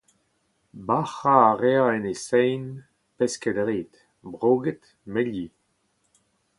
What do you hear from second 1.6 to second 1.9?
rae